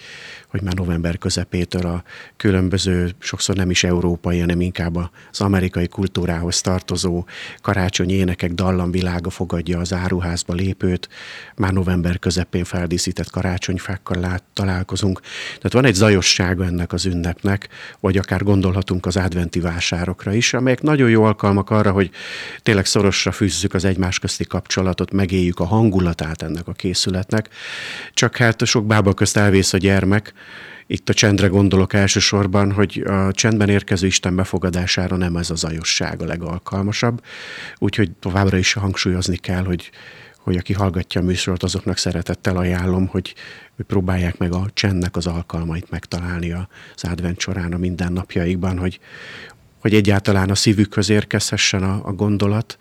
hogy 0.48 0.62
már 0.62 0.74
november 0.74 1.17
közepétől 1.17 1.86
a 1.86 2.03
különböző, 2.38 3.12
sokszor 3.19 3.55
nem 3.55 3.69
is 3.69 3.83
európai, 3.83 4.39
hanem 4.39 4.62
inkább 4.62 4.95
az 5.31 5.41
amerikai 5.41 5.88
kultúrához 5.88 6.62
tartozó 6.62 7.25
karácsonyi 7.62 8.13
énekek 8.13 8.53
dallamvilága 8.53 9.29
fogadja 9.29 9.79
az 9.79 9.93
áruházba 9.93 10.53
lépőt, 10.53 11.10
már 11.55 11.74
november 11.74 12.19
közepén 12.19 12.63
feldíszített 12.63 13.29
karácsonyfákkal 13.29 14.19
lát, 14.19 14.43
találkozunk. 14.53 15.19
Tehát 15.55 15.74
van 15.74 15.86
egy 15.86 15.93
zajossága 15.93 16.65
ennek 16.65 16.93
az 16.93 17.05
ünnepnek, 17.05 17.69
vagy 18.00 18.17
akár 18.17 18.43
gondolhatunk 18.43 19.05
az 19.05 19.17
adventi 19.17 19.60
vásárokra 19.60 20.33
is, 20.33 20.53
amelyek 20.53 20.80
nagyon 20.81 21.09
jó 21.09 21.23
alkalmak 21.23 21.69
arra, 21.69 21.91
hogy 21.91 22.09
tényleg 22.61 22.85
szorosra 22.85 23.31
fűzzük 23.31 23.73
az 23.73 23.85
egymás 23.85 24.19
közti 24.19 24.43
kapcsolatot, 24.43 25.11
megéljük 25.11 25.59
a 25.59 25.65
hangulatát, 25.65 26.29
át 26.29 26.41
ennek 26.41 26.67
a 26.67 26.71
készületnek. 26.71 27.50
Csak 28.13 28.38
hát 28.38 28.65
sok 28.65 28.85
bába 28.85 29.13
közt 29.13 29.38
elvész 29.38 29.73
a 29.73 29.77
gyermek, 29.77 30.33
itt 30.88 31.09
a 31.09 31.13
csendre 31.13 31.47
gondolok 31.47 31.93
elsősorban, 31.93 32.71
hogy 32.71 33.03
a 33.07 33.31
csendben 33.31 33.69
érkező 33.69 34.07
Isten 34.07 34.35
befogadására 34.35 35.15
nem 35.15 35.35
ez 35.35 35.50
a 35.50 35.55
zajosság 35.55 36.21
a 36.21 36.25
legalkalmasabb, 36.25 37.23
úgyhogy 37.77 38.11
továbbra 38.11 38.57
is 38.57 38.73
hangsúlyozni 38.73 39.38
kell, 39.38 39.63
hogy 39.63 39.91
hogy 40.41 40.57
aki 40.57 40.73
hallgatja 40.73 41.21
a 41.21 41.23
műsort, 41.23 41.63
azoknak 41.63 41.97
szeretettel 41.97 42.57
ajánlom, 42.57 43.07
hogy 43.07 43.35
próbálják 43.88 44.38
meg 44.38 44.53
a 44.53 44.65
csendnek 44.73 45.15
az 45.15 45.27
alkalmait 45.27 45.89
megtalálni 45.89 46.51
az 46.51 47.03
advent 47.03 47.39
során 47.39 47.73
a 47.73 47.77
mindennapjaikban, 47.77 48.77
hogy, 48.77 49.00
hogy 49.81 49.93
egyáltalán 49.93 50.50
a 50.50 50.55
szívükhöz 50.55 51.09
érkezhessen 51.09 51.83
a, 51.83 52.01
a 52.03 52.13
gondolat, 52.13 52.77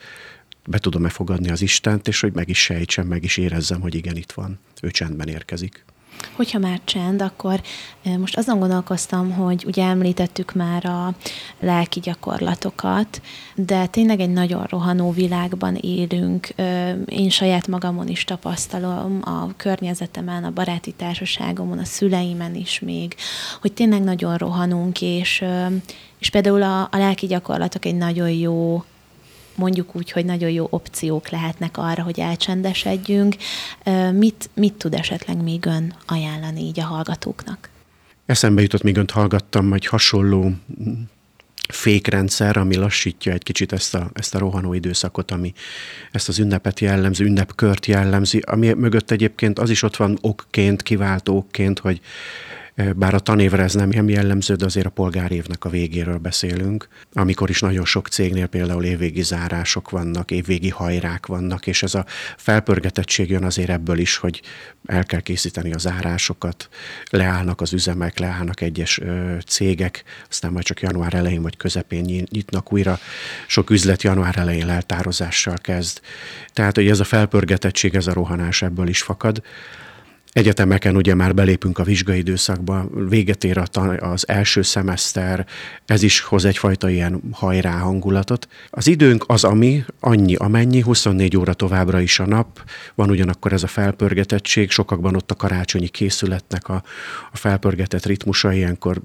be 0.66 0.78
tudom-e 0.78 1.08
fogadni 1.08 1.50
az 1.50 1.62
Istent, 1.62 2.08
és 2.08 2.20
hogy 2.20 2.32
meg 2.32 2.48
is 2.48 2.62
sejtsem, 2.62 3.06
meg 3.06 3.24
is 3.24 3.36
érezzem, 3.36 3.80
hogy 3.80 3.94
igen, 3.94 4.16
itt 4.16 4.32
van. 4.32 4.58
Ő 4.82 4.90
csendben 4.90 5.28
érkezik. 5.28 5.84
Hogyha 6.32 6.58
már 6.58 6.80
csend, 6.84 7.22
akkor 7.22 7.60
most 8.18 8.36
azon 8.36 8.58
gondolkoztam, 8.58 9.30
hogy 9.32 9.64
ugye 9.66 9.84
említettük 9.84 10.54
már 10.54 10.84
a 10.86 11.14
lelki 11.60 12.00
gyakorlatokat, 12.00 13.20
de 13.54 13.86
tényleg 13.86 14.20
egy 14.20 14.32
nagyon 14.32 14.64
rohanó 14.64 15.12
világban 15.12 15.74
élünk. 15.74 16.48
Én 17.06 17.30
saját 17.30 17.66
magamon 17.66 18.08
is 18.08 18.24
tapasztalom, 18.24 19.20
a 19.24 19.56
környezetemen, 19.56 20.44
a 20.44 20.50
baráti 20.50 20.92
társaságomon, 20.92 21.78
a 21.78 21.84
szüleimen 21.84 22.54
is 22.54 22.80
még, 22.80 23.14
hogy 23.60 23.72
tényleg 23.72 24.02
nagyon 24.02 24.36
rohanunk, 24.36 25.02
és, 25.02 25.44
és 26.20 26.30
például 26.30 26.62
a, 26.62 26.82
a 26.82 26.96
lelki 26.96 27.26
gyakorlatok 27.26 27.84
egy 27.84 27.96
nagyon 27.96 28.30
jó 28.30 28.84
mondjuk 29.54 29.96
úgy, 29.96 30.10
hogy 30.10 30.24
nagyon 30.24 30.50
jó 30.50 30.66
opciók 30.70 31.28
lehetnek 31.28 31.76
arra, 31.78 32.02
hogy 32.02 32.20
elcsendesedjünk. 32.20 33.36
Mit, 34.12 34.50
mit 34.54 34.74
tud 34.74 34.94
esetleg 34.94 35.42
még 35.42 35.66
ön 35.66 35.94
ajánlani 36.06 36.60
így 36.60 36.80
a 36.80 36.84
hallgatóknak? 36.84 37.68
Eszembe 38.26 38.62
jutott, 38.62 38.82
még 38.82 38.96
önt 38.96 39.10
hallgattam, 39.10 39.70
hogy 39.70 39.86
hasonló 39.86 40.52
fékrendszer, 41.68 42.56
ami 42.56 42.76
lassítja 42.76 43.32
egy 43.32 43.42
kicsit 43.42 43.72
ezt 43.72 43.94
a, 43.94 44.10
ezt 44.12 44.34
a 44.34 44.38
rohanó 44.38 44.72
időszakot, 44.72 45.30
ami 45.30 45.52
ezt 46.10 46.28
az 46.28 46.38
ünnepet 46.38 46.80
jellemzi, 46.80 47.24
ünnepkört 47.24 47.86
jellemzi, 47.86 48.38
ami 48.38 48.72
mögött 48.72 49.10
egyébként 49.10 49.58
az 49.58 49.70
is 49.70 49.82
ott 49.82 49.96
van 49.96 50.18
okként, 50.20 50.82
kiváltó 50.82 51.36
okként, 51.36 51.78
hogy 51.78 52.00
bár 52.96 53.14
a 53.14 53.18
tanévre 53.18 53.62
ez 53.62 53.74
nem 53.74 54.08
jellemző, 54.08 54.54
de 54.54 54.64
azért 54.64 54.86
a 54.86 54.90
polgárévnek 54.90 55.64
a 55.64 55.68
végéről 55.68 56.18
beszélünk, 56.18 56.88
amikor 57.12 57.50
is 57.50 57.60
nagyon 57.60 57.84
sok 57.84 58.08
cégnél 58.08 58.46
például 58.46 58.84
évvégi 58.84 59.22
zárások 59.22 59.90
vannak, 59.90 60.30
évvégi 60.30 60.68
hajrák 60.68 61.26
vannak, 61.26 61.66
és 61.66 61.82
ez 61.82 61.94
a 61.94 62.04
felpörgetettség 62.36 63.30
jön 63.30 63.44
azért 63.44 63.68
ebből 63.68 63.98
is, 63.98 64.16
hogy 64.16 64.42
el 64.86 65.04
kell 65.04 65.20
készíteni 65.20 65.72
a 65.72 65.78
zárásokat, 65.78 66.68
leállnak 67.10 67.60
az 67.60 67.72
üzemek, 67.72 68.18
leállnak 68.18 68.60
egyes 68.60 69.00
cégek, 69.46 70.04
aztán 70.28 70.52
majd 70.52 70.64
csak 70.64 70.80
január 70.80 71.14
elején 71.14 71.42
vagy 71.42 71.56
közepén 71.56 72.26
nyitnak 72.30 72.72
újra. 72.72 72.98
Sok 73.46 73.70
üzlet 73.70 74.02
január 74.02 74.38
elején 74.38 74.66
leltározással 74.66 75.56
kezd. 75.56 76.00
Tehát, 76.52 76.74
hogy 76.74 76.88
ez 76.88 77.00
a 77.00 77.04
felpörgetettség, 77.04 77.94
ez 77.94 78.06
a 78.06 78.12
rohanás 78.12 78.62
ebből 78.62 78.88
is 78.88 79.02
fakad. 79.02 79.42
Egyetemeken 80.32 80.96
ugye 80.96 81.14
már 81.14 81.34
belépünk 81.34 81.78
a 81.78 81.82
vizsgai 81.82 82.18
időszakba, 82.18 82.88
véget 83.08 83.44
ér 83.44 83.62
az 83.98 84.28
első 84.28 84.62
szemeszter, 84.62 85.46
ez 85.86 86.02
is 86.02 86.20
hoz 86.20 86.44
egyfajta 86.44 86.88
ilyen 86.88 87.20
hajrá 87.32 87.78
hangulatot. 87.78 88.48
Az 88.70 88.86
időnk 88.86 89.24
az 89.26 89.44
ami, 89.44 89.84
annyi 90.00 90.34
amennyi, 90.34 90.80
24 90.80 91.36
óra 91.36 91.54
továbbra 91.54 92.00
is 92.00 92.18
a 92.18 92.26
nap, 92.26 92.70
van 92.94 93.10
ugyanakkor 93.10 93.52
ez 93.52 93.62
a 93.62 93.66
felpörgetettség, 93.66 94.70
sokakban 94.70 95.16
ott 95.16 95.30
a 95.30 95.34
karácsonyi 95.34 95.88
készületnek 95.88 96.68
a, 96.68 96.82
a 97.32 97.36
felpörgetett 97.36 98.06
ritmusa, 98.06 98.52
ilyenkor 98.52 99.02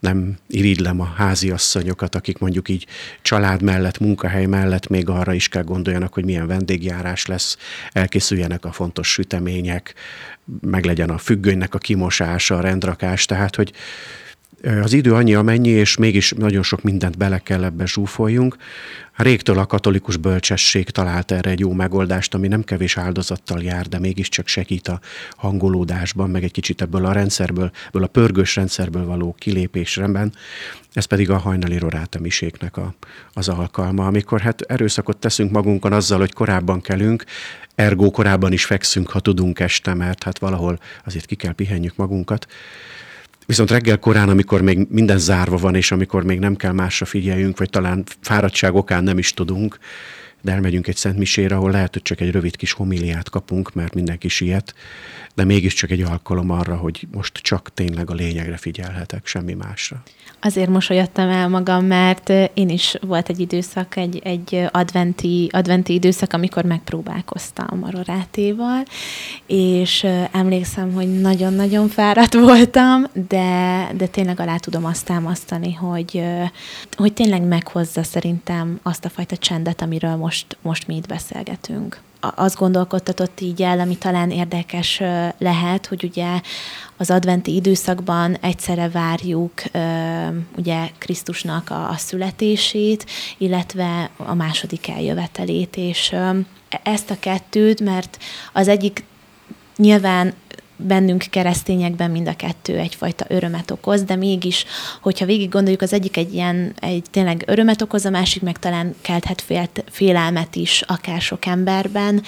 nem 0.00 0.36
irigylem 0.48 1.00
a 1.00 1.12
háziasszonyokat, 1.16 2.14
akik 2.14 2.38
mondjuk 2.38 2.68
így 2.68 2.86
család 3.22 3.62
mellett, 3.62 3.98
munkahely 3.98 4.46
mellett 4.46 4.88
még 4.88 5.08
arra 5.08 5.32
is 5.32 5.48
kell 5.48 5.62
gondoljanak, 5.62 6.14
hogy 6.14 6.24
milyen 6.24 6.46
vendégjárás 6.46 7.26
lesz, 7.26 7.56
elkészüljenek 7.92 8.64
a 8.64 8.72
fontos 8.72 9.08
sütemények, 9.08 9.94
meglegyen 10.60 11.10
a 11.10 11.18
függönynek 11.18 11.74
a 11.74 11.78
kimosása, 11.78 12.56
a 12.56 12.60
rendrakás, 12.60 13.24
tehát 13.24 13.56
hogy 13.56 13.72
az 14.82 14.92
idő 14.92 15.14
annyi, 15.14 15.34
amennyi, 15.34 15.68
és 15.68 15.96
mégis 15.96 16.32
nagyon 16.36 16.62
sok 16.62 16.82
mindent 16.82 17.16
bele 17.16 17.38
kell 17.38 17.64
ebbe 17.64 17.86
zsúfoljunk. 17.86 18.56
Régtől 19.16 19.58
a 19.58 19.66
katolikus 19.66 20.16
bölcsesség 20.16 20.90
talált 20.90 21.30
erre 21.30 21.50
egy 21.50 21.60
jó 21.60 21.72
megoldást, 21.72 22.34
ami 22.34 22.48
nem 22.48 22.62
kevés 22.62 22.96
áldozattal 22.96 23.62
jár, 23.62 23.86
de 23.86 23.98
mégiscsak 23.98 24.46
segít 24.46 24.88
a 24.88 25.00
hangolódásban, 25.36 26.30
meg 26.30 26.44
egy 26.44 26.52
kicsit 26.52 26.82
ebből 26.82 27.04
a 27.04 27.12
rendszerből, 27.12 27.70
ebből 27.86 28.02
a 28.02 28.06
pörgős 28.06 28.56
rendszerből 28.56 29.04
való 29.04 29.34
kilépésreben. 29.38 30.32
Ez 30.92 31.04
pedig 31.04 31.30
a 31.30 31.38
hajnali 31.38 31.78
rorátemiségnek 31.78 32.76
a, 32.76 32.94
az 33.32 33.48
alkalma, 33.48 34.06
amikor 34.06 34.40
hát 34.40 34.60
erőszakot 34.60 35.16
teszünk 35.16 35.50
magunkon 35.50 35.92
azzal, 35.92 36.18
hogy 36.18 36.32
korábban 36.32 36.80
kelünk, 36.80 37.24
ergo 37.80 38.10
korábban 38.10 38.52
is 38.52 38.64
fekszünk, 38.64 39.10
ha 39.10 39.20
tudunk 39.20 39.58
este, 39.58 39.94
mert 39.94 40.24
hát 40.24 40.38
valahol 40.38 40.78
azért 41.04 41.26
ki 41.26 41.34
kell 41.34 41.52
pihenjük 41.52 41.96
magunkat. 41.96 42.46
Viszont 43.46 43.70
reggel 43.70 43.98
korán, 43.98 44.28
amikor 44.28 44.62
még 44.62 44.86
minden 44.90 45.18
zárva 45.18 45.56
van, 45.56 45.74
és 45.74 45.92
amikor 45.92 46.24
még 46.24 46.38
nem 46.38 46.56
kell 46.56 46.72
másra 46.72 47.06
figyeljünk, 47.06 47.58
vagy 47.58 47.70
talán 47.70 48.04
fáradtság 48.20 48.74
okán 48.74 49.04
nem 49.04 49.18
is 49.18 49.34
tudunk, 49.34 49.78
de 50.40 50.52
elmegyünk 50.52 50.86
egy 50.86 50.96
szentmisére, 50.96 51.54
ahol 51.54 51.70
lehet, 51.70 51.92
hogy 51.92 52.02
csak 52.02 52.20
egy 52.20 52.30
rövid 52.30 52.56
kis 52.56 52.72
homiliát 52.72 53.30
kapunk, 53.30 53.74
mert 53.74 53.94
mindenki 53.94 54.28
siet, 54.28 54.74
de 55.34 55.44
mégiscsak 55.44 55.90
egy 55.90 56.02
alkalom 56.02 56.50
arra, 56.50 56.76
hogy 56.76 57.06
most 57.12 57.34
csak 57.34 57.74
tényleg 57.74 58.10
a 58.10 58.14
lényegre 58.14 58.56
figyelhetek, 58.56 59.26
semmi 59.26 59.52
másra. 59.52 60.02
Azért 60.40 60.68
mosolyodtam 60.68 61.28
el 61.28 61.48
magam, 61.48 61.84
mert 61.84 62.28
én 62.54 62.68
is 62.68 62.96
volt 63.00 63.28
egy 63.28 63.40
időszak, 63.40 63.96
egy, 63.96 64.20
egy 64.24 64.64
adventi, 64.70 65.48
adventi 65.52 65.92
időszak, 65.92 66.32
amikor 66.32 66.64
megpróbálkoztam 66.64 67.82
a 67.82 67.90
rorátéval, 67.90 68.82
és 69.46 70.06
emlékszem, 70.32 70.92
hogy 70.92 71.20
nagyon-nagyon 71.20 71.88
fáradt 71.88 72.34
voltam, 72.48 73.06
de, 73.28 73.88
de 73.96 74.06
tényleg 74.06 74.40
alá 74.40 74.56
tudom 74.56 74.84
azt 74.84 75.04
támasztani, 75.04 75.72
hogy, 75.72 76.22
hogy 76.96 77.12
tényleg 77.12 77.42
meghozza 77.42 78.02
szerintem 78.02 78.78
azt 78.82 79.04
a 79.04 79.08
fajta 79.08 79.36
csendet, 79.36 79.82
amiről 79.82 80.16
most, 80.16 80.29
most 80.62 80.86
mi 80.86 80.96
itt 80.96 81.08
beszélgetünk. 81.08 82.00
azt 82.20 82.56
gondolkodtatott 82.56 83.40
így 83.40 83.62
el, 83.62 83.80
ami 83.80 83.96
talán 83.96 84.30
érdekes 84.30 85.02
lehet, 85.38 85.86
hogy 85.86 86.04
ugye 86.04 86.40
az 86.96 87.10
adventi 87.10 87.54
időszakban 87.54 88.36
egyszerre 88.40 88.88
várjuk 88.88 89.62
ugye 90.56 90.88
Krisztusnak 90.98 91.70
a, 91.70 91.94
születését, 91.96 93.06
illetve 93.38 94.10
a 94.16 94.34
második 94.34 94.88
eljövetelét, 94.88 95.76
és 95.76 96.14
ezt 96.82 97.10
a 97.10 97.18
kettőt, 97.20 97.80
mert 97.80 98.18
az 98.52 98.68
egyik 98.68 99.04
nyilván 99.76 100.34
bennünk 100.82 101.24
keresztényekben 101.30 102.10
mind 102.10 102.28
a 102.28 102.36
kettő 102.36 102.78
egyfajta 102.78 103.24
örömet 103.28 103.70
okoz, 103.70 104.02
de 104.02 104.16
mégis, 104.16 104.64
hogyha 105.00 105.26
végig 105.26 105.48
gondoljuk, 105.48 105.82
az 105.82 105.92
egyik 105.92 106.16
egy 106.16 106.34
ilyen, 106.34 106.72
egy 106.80 107.04
tényleg 107.10 107.42
örömet 107.46 107.82
okoz, 107.82 108.04
a 108.04 108.10
másik 108.10 108.42
meg 108.42 108.58
talán 108.58 108.94
kelthet 109.00 109.40
fél, 109.40 109.68
félelmet 109.90 110.56
is 110.56 110.82
akár 110.86 111.20
sok 111.20 111.46
emberben, 111.46 112.22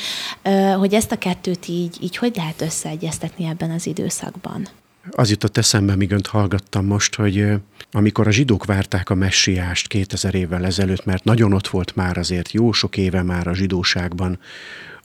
hogy 0.79 0.95
ezt 0.95 1.13
a 1.13 1.19
kettőt 1.19 1.69
így, 1.69 1.97
így 2.01 2.17
hogy 2.17 2.37
lehet 2.37 2.61
összeegyeztetni 2.61 3.45
ebben 3.45 3.71
az 3.71 3.87
időszakban? 3.87 4.69
Az 5.11 5.31
jutott 5.31 5.57
eszembe, 5.57 5.97
míg 5.97 6.11
önt 6.11 6.27
hallgattam 6.27 6.87
most, 6.87 7.15
hogy 7.15 7.47
amikor 7.93 8.27
a 8.27 8.31
zsidók 8.31 8.65
várták 8.65 9.11
a 9.11 9.15
messiást 9.15 9.89
2000 9.89 10.35
évvel 10.35 10.65
ezelőtt, 10.65 11.05
mert 11.05 11.25
nagyon 11.25 11.53
ott 11.53 11.69
volt 11.69 11.97
már 11.97 12.19
azért 12.19 12.53
jó 12.53 12.73
sok 12.73 12.97
éve 12.97 13.23
már 13.23 13.47
a 13.47 13.55
zsidóságban, 13.55 14.39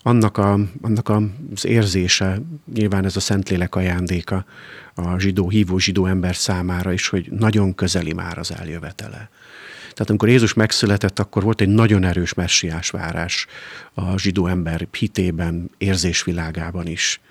annak, 0.08 0.38
a, 0.38 0.60
annak 0.82 1.10
az 1.10 1.66
érzése, 1.66 2.42
nyilván 2.74 3.06
ez 3.06 3.16
a 3.16 3.20
Szentlélek 3.20 3.76
ajándéka 3.76 4.46
a 4.96 5.20
zsidó, 5.20 5.50
hívó 5.50 5.78
zsidó 5.78 6.06
ember 6.06 6.36
számára 6.36 6.92
is, 6.92 7.08
hogy 7.08 7.32
nagyon 7.32 7.76
közeli 7.76 8.14
már 8.14 8.38
az 8.38 8.52
eljövetele. 8.52 9.30
Tehát 9.80 10.10
amikor 10.10 10.30
Jézus 10.30 10.54
megszületett, 10.54 11.20
akkor 11.20 11.44
volt 11.44 11.62
egy 11.62 11.68
nagyon 11.68 12.04
erős 12.04 12.34
messiás 12.34 12.90
várás 12.90 13.48
a 13.94 14.18
zsidó 14.18 14.48
ember 14.48 14.88
hitében, 14.92 15.72
érzésvilágában 15.78 16.88
is. 16.88 17.22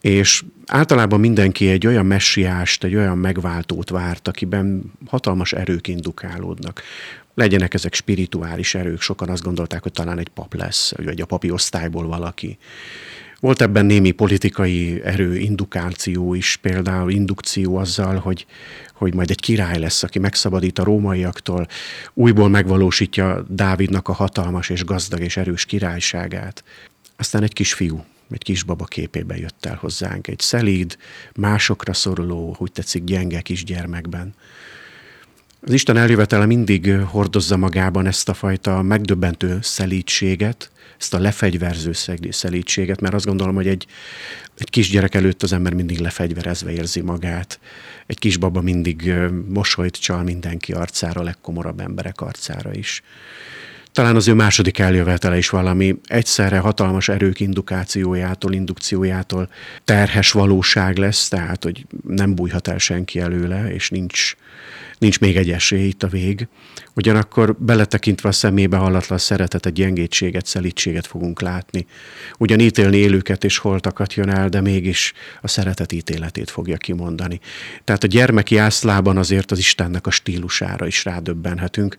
És 0.00 0.44
általában 0.66 1.20
mindenki 1.20 1.68
egy 1.68 1.86
olyan 1.86 2.06
messiást, 2.06 2.84
egy 2.84 2.94
olyan 2.94 3.18
megváltót 3.18 3.90
várt, 3.90 4.28
akiben 4.28 4.92
hatalmas 5.06 5.52
erők 5.52 5.88
indukálódnak 5.88 6.82
legyenek 7.34 7.74
ezek 7.74 7.94
spirituális 7.94 8.74
erők. 8.74 9.00
Sokan 9.00 9.28
azt 9.28 9.42
gondolták, 9.42 9.82
hogy 9.82 9.92
talán 9.92 10.18
egy 10.18 10.28
pap 10.28 10.54
lesz, 10.54 10.92
vagy 10.96 11.20
a 11.20 11.26
papi 11.26 11.50
osztályból 11.50 12.06
valaki. 12.06 12.58
Volt 13.40 13.62
ebben 13.62 13.86
némi 13.86 14.10
politikai 14.10 15.00
erő, 15.04 15.36
indukáció 15.36 16.34
is, 16.34 16.56
például 16.56 17.10
indukció 17.10 17.76
azzal, 17.76 18.16
hogy, 18.16 18.46
hogy 18.94 19.14
majd 19.14 19.30
egy 19.30 19.40
király 19.40 19.78
lesz, 19.78 20.02
aki 20.02 20.18
megszabadít 20.18 20.78
a 20.78 20.84
rómaiaktól, 20.84 21.66
újból 22.14 22.48
megvalósítja 22.48 23.44
Dávidnak 23.48 24.08
a 24.08 24.12
hatalmas 24.12 24.68
és 24.68 24.84
gazdag 24.84 25.20
és 25.20 25.36
erős 25.36 25.64
királyságát. 25.64 26.64
Aztán 27.16 27.42
egy 27.42 27.52
kis 27.52 27.72
fiú, 27.72 28.04
egy 28.30 28.42
kisbaba 28.42 28.84
képében 28.84 29.38
jött 29.38 29.66
el 29.66 29.78
hozzánk, 29.80 30.26
egy 30.26 30.40
szelíd, 30.40 30.96
másokra 31.34 31.92
szoruló, 31.92 32.56
úgy 32.58 32.72
tetszik, 32.72 33.04
gyenge 33.04 33.40
kisgyermekben. 33.40 34.34
Az 35.60 35.72
Isten 35.72 35.96
eljövetele 35.96 36.46
mindig 36.46 36.94
hordozza 36.94 37.56
magában 37.56 38.06
ezt 38.06 38.28
a 38.28 38.34
fajta 38.34 38.82
megdöbbentő 38.82 39.58
szelítséget, 39.62 40.70
ezt 40.98 41.14
a 41.14 41.18
lefegyverző 41.18 41.92
szelítséget, 42.30 43.00
mert 43.00 43.14
azt 43.14 43.24
gondolom, 43.24 43.54
hogy 43.54 43.66
egy, 43.66 43.86
egy 44.58 44.70
kisgyerek 44.70 45.14
előtt 45.14 45.42
az 45.42 45.52
ember 45.52 45.72
mindig 45.72 45.98
lefegyverezve 45.98 46.72
érzi 46.72 47.00
magát. 47.00 47.60
Egy 48.06 48.18
kisbaba 48.18 48.60
mindig 48.60 49.12
mosolyt 49.48 50.00
csal 50.00 50.22
mindenki 50.22 50.72
arcára, 50.72 51.20
a 51.20 51.24
legkomorabb 51.24 51.80
emberek 51.80 52.20
arcára 52.20 52.74
is. 52.74 53.02
Talán 53.92 54.16
az 54.16 54.28
ő 54.28 54.34
második 54.34 54.78
eljövetele 54.78 55.36
is 55.36 55.48
valami 55.48 55.96
egyszerre 56.06 56.58
hatalmas 56.58 57.08
erők 57.08 57.40
indukációjától, 57.40 58.52
indukciójától 58.52 59.48
terhes 59.84 60.32
valóság 60.32 60.96
lesz, 60.96 61.28
tehát 61.28 61.64
hogy 61.64 61.86
nem 62.06 62.34
bújhat 62.34 62.68
el 62.68 62.78
senki 62.78 63.20
előle, 63.20 63.72
és 63.72 63.90
nincs, 63.90 64.36
nincs 64.98 65.20
még 65.20 65.36
egy 65.36 65.50
esély, 65.50 65.86
itt 65.86 66.02
a 66.02 66.08
vég. 66.08 66.48
Ugyanakkor 66.94 67.56
beletekintve 67.58 68.28
a 68.28 68.32
szemébe 68.32 68.76
hallatlan 68.76 69.18
szeretetet, 69.18 69.72
gyengétséget, 69.72 70.46
szelítséget 70.46 71.06
fogunk 71.06 71.40
látni. 71.40 71.86
Ugyan 72.38 72.60
ítélni 72.60 72.96
élőket 72.96 73.44
és 73.44 73.58
holtakat 73.58 74.14
jön 74.14 74.28
el, 74.28 74.48
de 74.48 74.60
mégis 74.60 75.12
a 75.40 75.48
szeretet 75.48 75.92
ítéletét 75.92 76.50
fogja 76.50 76.76
kimondani. 76.76 77.40
Tehát 77.84 78.04
a 78.04 78.06
gyermeki 78.06 78.56
ászlában 78.56 79.16
azért 79.16 79.50
az 79.50 79.58
Istennek 79.58 80.06
a 80.06 80.10
stílusára 80.10 80.86
is 80.86 81.04
rádöbbenhetünk, 81.04 81.96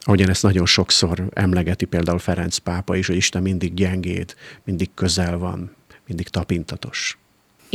ahogyan 0.00 0.28
ezt 0.28 0.42
nagyon 0.42 0.66
sokszor 0.66 1.28
emlegeti 1.32 1.84
például 1.84 2.18
Ferenc 2.18 2.56
pápa 2.56 2.96
is, 2.96 3.06
hogy 3.06 3.16
Isten 3.16 3.42
mindig 3.42 3.74
gyengéd, 3.74 4.34
mindig 4.64 4.90
közel 4.94 5.38
van, 5.38 5.76
mindig 6.06 6.28
tapintatos. 6.28 7.21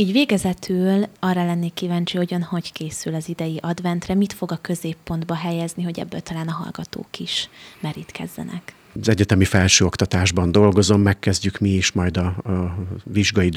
Így 0.00 0.12
végezetül 0.12 1.04
arra 1.18 1.44
lennék 1.44 1.74
kíváncsi, 1.74 2.16
hogyan 2.16 2.42
hogy 2.42 2.72
készül 2.72 3.14
az 3.14 3.28
idei 3.28 3.58
adventre, 3.62 4.14
mit 4.14 4.32
fog 4.32 4.52
a 4.52 4.56
középpontba 4.56 5.34
helyezni, 5.34 5.82
hogy 5.82 5.98
ebből 5.98 6.20
talán 6.20 6.48
a 6.48 6.52
hallgatók 6.52 7.18
is 7.18 7.48
merítkezzenek. 7.80 8.74
Az 9.00 9.08
egyetemi 9.08 9.44
felsőoktatásban 9.44 10.52
dolgozom, 10.52 11.00
megkezdjük 11.00 11.58
mi 11.58 11.68
is 11.68 11.92
majd 11.92 12.16
a, 12.16 12.26
a 12.26 12.78
vizsgai 13.04 13.50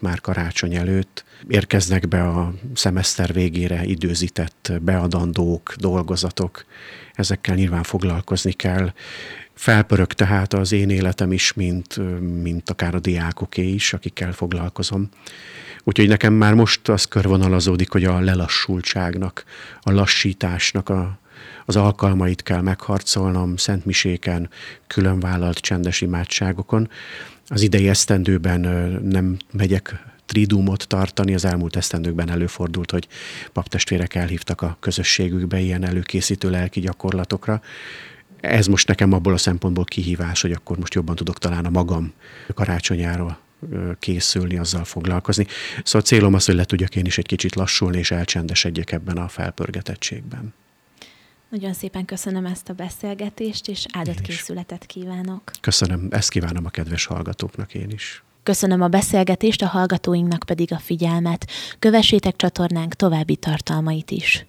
már 0.00 0.20
karácsony 0.20 0.74
előtt. 0.74 1.24
Érkeznek 1.48 2.08
be 2.08 2.22
a 2.22 2.54
szemeszter 2.74 3.32
végére 3.32 3.84
időzített 3.84 4.72
beadandók, 4.80 5.74
dolgozatok, 5.78 6.64
ezekkel 7.14 7.54
nyilván 7.54 7.82
foglalkozni 7.82 8.52
kell. 8.52 8.92
Felpörög 9.54 10.12
tehát 10.12 10.54
az 10.54 10.72
én 10.72 10.90
életem 10.90 11.32
is, 11.32 11.52
mint, 11.52 11.96
mint 12.42 12.70
akár 12.70 12.94
a 12.94 13.00
diákoké 13.00 13.68
is, 13.68 13.92
akikkel 13.92 14.32
foglalkozom. 14.32 15.08
Úgyhogy 15.88 16.08
nekem 16.08 16.32
már 16.32 16.54
most 16.54 16.88
az 16.88 17.04
körvonalazódik, 17.04 17.90
hogy 17.90 18.04
a 18.04 18.20
lelassultságnak, 18.20 19.44
a 19.80 19.92
lassításnak 19.92 20.88
a, 20.88 21.18
az 21.66 21.76
alkalmait 21.76 22.42
kell 22.42 22.60
megharcolnom 22.60 23.56
szentmiséken, 23.56 24.50
külön 24.86 25.20
vállalt 25.20 25.58
csendes 25.58 26.00
imádságokon. 26.00 26.90
Az 27.46 27.62
idei 27.62 27.88
esztendőben 27.88 28.60
nem 29.02 29.36
megyek 29.52 30.04
tridumot 30.26 30.86
tartani. 30.88 31.34
Az 31.34 31.44
elmúlt 31.44 31.76
esztendőkben 31.76 32.30
előfordult, 32.30 32.90
hogy 32.90 33.08
paptestvérek 33.52 34.14
elhívtak 34.14 34.62
a 34.62 34.76
közösségükbe 34.80 35.58
ilyen 35.58 35.84
előkészítő 35.84 36.50
lelki 36.50 36.80
gyakorlatokra. 36.80 37.62
Ez 38.40 38.66
most 38.66 38.88
nekem 38.88 39.12
abból 39.12 39.32
a 39.32 39.38
szempontból 39.38 39.84
kihívás, 39.84 40.40
hogy 40.40 40.52
akkor 40.52 40.78
most 40.78 40.94
jobban 40.94 41.14
tudok 41.14 41.38
talán 41.38 41.64
a 41.64 41.70
magam 41.70 42.12
karácsonyáról 42.54 43.46
készülni, 43.98 44.58
azzal 44.58 44.84
foglalkozni. 44.84 45.46
Szóval 45.82 46.02
célom 46.02 46.34
az, 46.34 46.44
hogy 46.44 46.54
le 46.54 46.64
tudjak 46.64 46.96
én 46.96 47.04
is 47.04 47.18
egy 47.18 47.26
kicsit 47.26 47.54
lassulni, 47.54 47.98
és 47.98 48.10
elcsendesedjek 48.10 48.92
ebben 48.92 49.16
a 49.16 49.28
felpörgetettségben. 49.28 50.54
Nagyon 51.48 51.72
szépen 51.72 52.04
köszönöm 52.04 52.46
ezt 52.46 52.68
a 52.68 52.72
beszélgetést, 52.72 53.68
és 53.68 53.86
áldott 53.92 54.20
készületet 54.20 54.86
kívánok. 54.86 55.50
Köszönöm, 55.60 56.06
ezt 56.10 56.30
kívánom 56.30 56.64
a 56.64 56.70
kedves 56.70 57.06
hallgatóknak 57.06 57.74
én 57.74 57.90
is. 57.90 58.22
Köszönöm 58.42 58.80
a 58.80 58.88
beszélgetést, 58.88 59.62
a 59.62 59.66
hallgatóinknak 59.66 60.42
pedig 60.46 60.72
a 60.72 60.78
figyelmet. 60.78 61.50
Kövessétek 61.78 62.36
csatornánk 62.36 62.94
további 62.94 63.36
tartalmait 63.36 64.10
is. 64.10 64.46